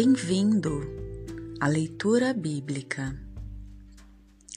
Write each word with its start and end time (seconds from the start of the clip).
Bem-vindo 0.00 0.80
à 1.58 1.66
leitura 1.66 2.32
bíblica. 2.32 3.18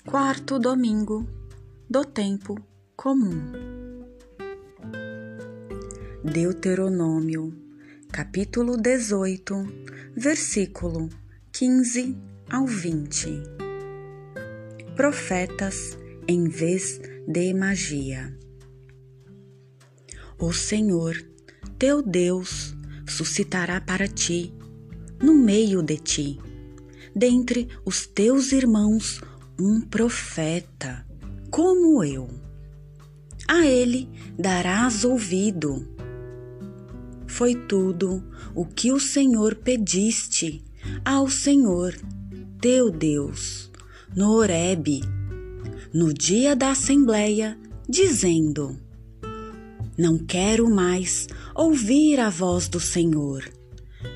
Quarto 0.05 0.59
domingo 0.59 1.27
do 1.89 2.05
tempo 2.05 2.55
comum. 2.95 3.51
Deuteronômio, 6.23 7.51
capítulo 8.11 8.77
18, 8.77 9.55
versículo 10.15 11.09
15 11.51 12.15
ao 12.47 12.67
20. 12.67 13.41
Profetas 14.95 15.97
em 16.27 16.47
vez 16.47 17.01
de 17.27 17.51
magia. 17.55 18.37
O 20.37 20.53
Senhor, 20.53 21.15
teu 21.79 22.03
Deus, 22.03 22.75
suscitará 23.07 23.81
para 23.81 24.07
ti 24.07 24.60
no 25.21 25.35
meio 25.35 25.83
de 25.83 25.97
ti, 25.97 26.39
dentre 27.15 27.67
os 27.85 28.07
teus 28.07 28.51
irmãos, 28.51 29.21
um 29.59 29.79
profeta, 29.79 31.05
como 31.49 32.03
eu. 32.03 32.27
A 33.47 33.65
ele 33.65 34.09
darás 34.37 35.05
ouvido. 35.05 35.87
Foi 37.27 37.55
tudo 37.55 38.23
o 38.55 38.65
que 38.65 38.91
o 38.91 38.99
Senhor 38.99 39.55
pediste 39.55 40.63
ao 41.05 41.29
Senhor, 41.29 41.95
teu 42.59 42.89
Deus, 42.89 43.71
no 44.15 44.31
Horebe, 44.31 45.01
no 45.93 46.13
dia 46.13 46.55
da 46.55 46.71
assembleia, 46.71 47.57
dizendo: 47.87 48.77
Não 49.97 50.17
quero 50.17 50.69
mais 50.69 51.27
ouvir 51.53 52.19
a 52.19 52.29
voz 52.29 52.67
do 52.67 52.79
Senhor 52.79 53.43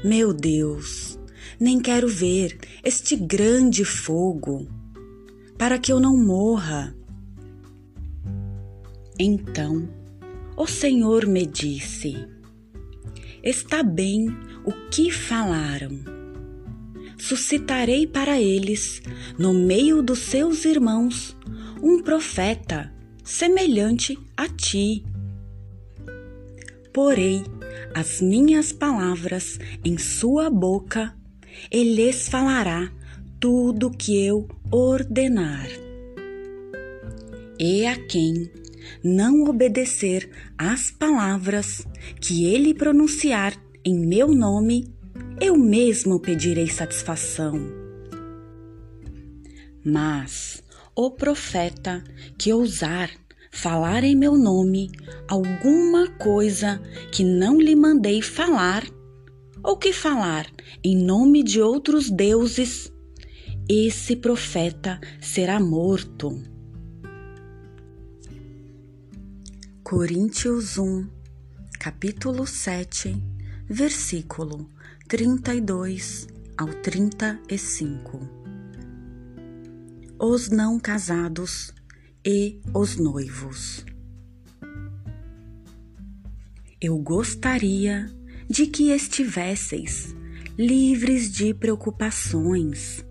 meu 0.03 0.33
Deus, 0.33 1.19
nem 1.59 1.79
quero 1.79 2.07
ver 2.07 2.57
este 2.83 3.15
grande 3.15 3.85
fogo, 3.85 4.67
para 5.57 5.77
que 5.77 5.91
eu 5.91 5.99
não 5.99 6.17
morra. 6.17 6.95
Então 9.17 9.87
o 10.57 10.67
Senhor 10.67 11.25
me 11.25 11.45
disse: 11.45 12.27
Está 13.43 13.83
bem 13.83 14.27
o 14.65 14.71
que 14.89 15.11
falaram. 15.11 15.99
Suscitarei 17.17 18.05
para 18.05 18.39
eles, 18.39 19.01
no 19.37 19.53
meio 19.53 20.01
dos 20.01 20.19
seus 20.19 20.65
irmãos, 20.65 21.35
um 21.81 22.01
profeta 22.01 22.93
semelhante 23.23 24.17
a 24.35 24.47
ti. 24.47 25.03
Porei 26.93 27.43
as 27.93 28.21
minhas 28.21 28.71
palavras 28.71 29.59
em 29.83 29.97
sua 29.97 30.49
boca, 30.49 31.15
ele 31.71 31.95
lhes 31.95 32.27
falará 32.27 32.91
tudo 33.39 33.91
que 33.91 34.25
eu 34.25 34.47
ordenar. 34.71 35.67
E 37.59 37.85
a 37.85 37.95
quem 37.95 38.51
não 39.03 39.45
obedecer 39.45 40.29
às 40.57 40.91
palavras 40.91 41.87
que 42.19 42.45
ele 42.45 42.73
pronunciar 42.73 43.53
em 43.83 43.95
meu 43.95 44.27
nome, 44.27 44.93
eu 45.39 45.55
mesmo 45.57 46.19
pedirei 46.19 46.67
satisfação. 46.67 47.55
Mas 49.83 50.63
o 50.95 51.11
profeta 51.11 52.03
que 52.37 52.51
ousar 52.51 53.09
falar 53.55 54.03
em 54.03 54.15
meu 54.15 54.37
nome 54.37 54.91
alguma 55.29 56.09
coisa 56.09 56.81
que 57.09 57.23
não 57.23 57.57
lhe 57.57 57.73
mandei 57.73 58.21
falar, 58.21 58.85
ou 59.63 59.77
que 59.77 59.93
falar 59.93 60.45
em 60.83 60.95
nome 60.97 61.41
de 61.41 61.61
outros 61.61 62.11
deuses, 62.11 62.91
esse 63.67 64.17
profeta 64.17 64.99
será 65.21 65.57
morto. 65.59 66.43
Coríntios 69.83 70.77
1, 70.77 71.07
capítulo 71.79 72.45
7, 72.45 73.15
versículo 73.67 74.69
32 75.07 76.27
ao 76.57 76.67
35. 76.67 78.19
Os 80.19 80.49
não 80.49 80.77
casados 80.77 81.73
e 82.25 82.59
os 82.73 82.97
noivos. 82.97 83.85
Eu 86.81 86.97
gostaria 86.97 88.11
de 88.49 88.65
que 88.65 88.89
estivesseis 88.89 90.15
livres 90.57 91.31
de 91.31 91.53
preocupações. 91.53 93.05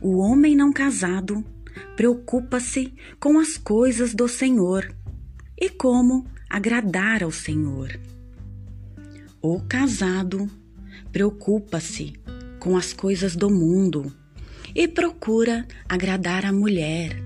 O 0.00 0.18
homem 0.18 0.56
não 0.56 0.72
casado 0.72 1.44
preocupa-se 1.94 2.92
com 3.20 3.38
as 3.38 3.56
coisas 3.56 4.14
do 4.14 4.26
Senhor 4.26 4.92
e 5.56 5.70
como 5.70 6.26
agradar 6.50 7.22
ao 7.22 7.30
Senhor. 7.30 7.98
O 9.40 9.60
casado 9.60 10.50
preocupa-se 11.12 12.14
com 12.58 12.76
as 12.76 12.92
coisas 12.92 13.36
do 13.36 13.48
mundo 13.48 14.12
e 14.74 14.88
procura 14.88 15.66
agradar 15.88 16.44
a 16.44 16.52
mulher 16.52 17.25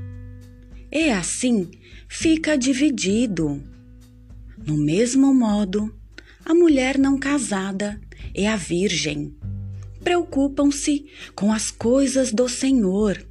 e 0.91 1.11
assim 1.11 1.71
fica 2.09 2.57
dividido. 2.57 3.63
No 4.67 4.77
mesmo 4.77 5.33
modo, 5.33 5.95
a 6.45 6.55
mulher 6.55 6.99
não 6.99 7.19
casada 7.19 8.01
e 8.35 8.47
a 8.47 8.57
virgem 8.57 9.35
preocupam-se 10.03 11.07
com 11.35 11.53
as 11.53 11.71
coisas 11.71 12.33
do 12.33 12.49
Senhor 12.49 13.25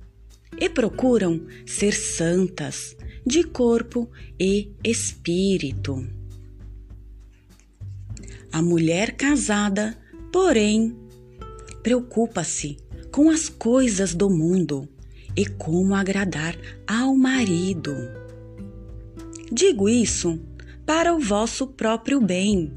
e 0.58 0.70
procuram 0.70 1.46
ser 1.66 1.94
santas 1.94 2.96
de 3.26 3.44
corpo 3.44 4.10
e 4.40 4.72
espírito. 4.84 6.08
A 8.52 8.62
mulher 8.62 9.16
casada, 9.16 9.98
porém, 10.32 10.96
preocupa-se 11.84 12.78
com 13.12 13.30
as 13.30 13.50
coisas 13.50 14.14
do 14.14 14.30
mundo 14.30 14.88
e 15.36 15.46
como 15.46 15.96
agradar 15.96 16.56
ao 16.88 17.16
marido. 17.16 17.96
Digo 19.52 19.90
isso 19.90 20.40
para 20.86 21.14
o 21.14 21.20
vosso 21.20 21.68
próprio 21.68 22.20
bem, 22.20 22.72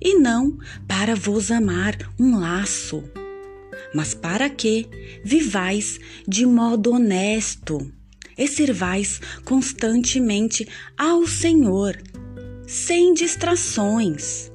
e 0.00 0.18
não 0.18 0.58
para 0.86 1.14
vos 1.14 1.50
amar 1.50 1.96
um 2.18 2.38
laço, 2.38 3.02
mas 3.94 4.12
para 4.12 4.50
que 4.50 4.86
vivais 5.24 5.98
de 6.28 6.44
modo 6.44 6.92
honesto 6.92 7.90
e 8.36 8.46
sirvais 8.46 9.20
constantemente 9.44 10.68
ao 10.98 11.26
Senhor, 11.26 11.96
sem 12.66 13.14
distrações. 13.14 14.50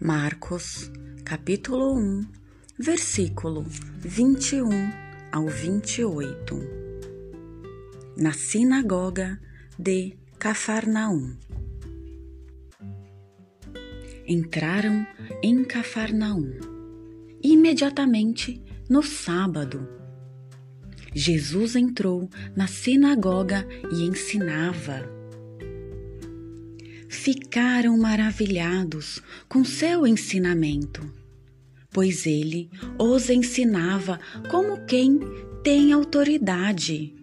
Marcos, 0.00 0.90
capítulo 1.24 1.96
1 1.96 2.41
versículo 2.82 3.64
21 4.00 4.68
ao 5.30 5.46
28. 5.46 6.60
Na 8.16 8.32
sinagoga 8.32 9.40
de 9.78 10.16
Cafarnaum. 10.36 11.36
Entraram 14.26 15.06
em 15.44 15.62
Cafarnaum. 15.62 16.58
Imediatamente 17.40 18.60
no 18.90 19.00
sábado, 19.00 19.88
Jesus 21.14 21.76
entrou 21.76 22.28
na 22.56 22.66
sinagoga 22.66 23.64
e 23.92 24.02
ensinava. 24.02 25.08
Ficaram 27.08 27.96
maravilhados 27.96 29.22
com 29.48 29.64
seu 29.64 30.04
ensinamento 30.04 31.21
pois 31.92 32.26
ele 32.26 32.70
os 32.98 33.28
ensinava 33.28 34.18
como 34.50 34.84
quem 34.86 35.20
tem 35.62 35.92
autoridade, 35.92 37.14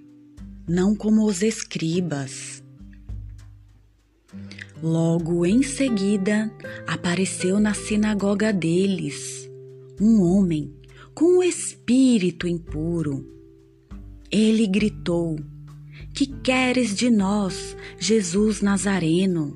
não 0.67 0.95
como 0.95 1.25
os 1.25 1.41
escribas. 1.41 2.63
Logo 4.81 5.45
em 5.45 5.61
seguida 5.61 6.49
apareceu 6.87 7.59
na 7.59 7.73
sinagoga 7.73 8.53
deles 8.53 9.49
um 9.99 10.21
homem 10.21 10.73
com 11.13 11.39
um 11.39 11.43
espírito 11.43 12.47
impuro. 12.47 13.27
Ele 14.31 14.65
gritou: 14.65 15.37
Que 16.13 16.27
queres 16.27 16.95
de 16.95 17.09
nós, 17.09 17.75
Jesus 17.99 18.61
Nazareno? 18.61 19.55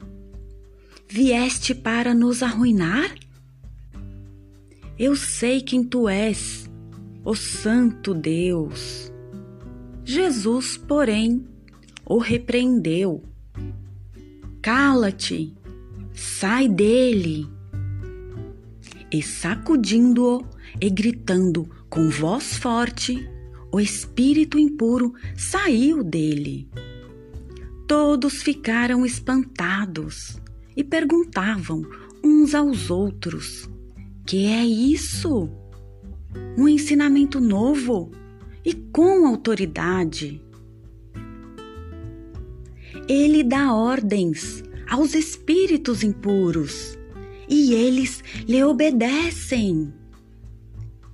Vieste 1.08 1.74
para 1.74 2.14
nos 2.14 2.44
arruinar? 2.44 3.16
Eu 4.98 5.16
sei 5.16 5.62
quem 5.62 5.84
tu 5.84 6.08
és, 6.08 6.70
o 7.26 7.36
Santo 7.36 8.14
Deus. 8.14 9.12
Jesus, 10.04 10.78
porém, 10.78 11.46
o 12.06 12.18
repreendeu. 12.18 13.24
Cala-te, 14.62 15.54
sai 16.14 16.68
dele. 16.70 17.48
e 19.12 19.22
sacudindo-o 19.22 20.44
e 20.82 20.90
gritando 20.90 21.70
com 21.88 22.10
voz 22.10 22.58
forte, 22.58 23.30
o 23.72 23.80
espírito 23.80 24.58
impuro 24.58 25.14
saiu 25.38 26.04
dele. 26.04 26.68
Todos 27.88 28.42
ficaram 28.42 29.06
espantados 29.06 30.42
e 30.76 30.84
perguntavam 30.84 31.84
uns 32.24 32.56
aos 32.56 32.90
outros: 32.90 33.70
Que 34.26 34.46
é 34.48 34.66
isso? 34.66 35.50
Um 36.58 36.68
ensinamento 36.68 37.42
novo 37.42 38.10
e 38.64 38.74
com 38.74 39.28
autoridade. 39.28 40.42
Ele 43.08 43.44
dá 43.44 43.74
ordens 43.74 44.64
aos 44.90 45.14
espíritos 45.14 46.04
impuros 46.04 46.98
e 47.50 47.74
eles 47.74 48.24
lhe 48.48 48.64
obedecem. 48.64 49.94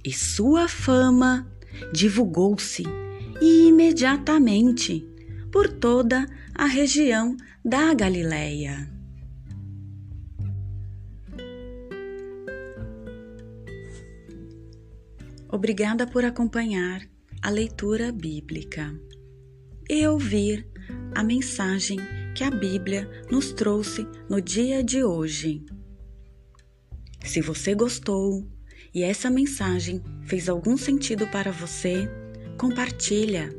E 0.06 0.14
sua 0.14 0.68
fama 0.68 1.48
divulgou-se 1.92 2.84
imediatamente 3.42 5.08
por 5.52 5.68
toda 5.68 6.28
a 6.54 6.66
região 6.66 7.36
da 7.66 7.94
Galileia. 7.94 8.99
Obrigada 15.52 16.06
por 16.06 16.24
acompanhar 16.24 17.02
a 17.42 17.50
leitura 17.50 18.12
bíblica 18.12 18.94
e 19.90 20.06
ouvir 20.06 20.68
a 21.16 21.24
mensagem 21.24 21.98
que 22.36 22.44
a 22.44 22.52
Bíblia 22.52 23.10
nos 23.32 23.52
trouxe 23.52 24.08
no 24.30 24.40
dia 24.40 24.84
de 24.84 25.04
hoje. 25.04 25.66
Se 27.26 27.42
você 27.42 27.74
gostou 27.74 28.48
e 28.94 29.02
essa 29.02 29.30
mensagem 29.30 30.04
fez 30.28 30.48
algum 30.48 30.78
sentido 30.78 31.26
para 31.28 31.52
você, 31.52 32.08
compartilha 32.56 33.50